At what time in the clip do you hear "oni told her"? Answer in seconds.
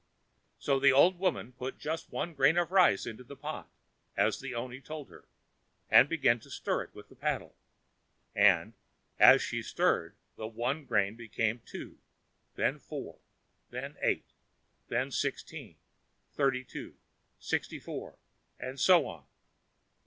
4.55-5.27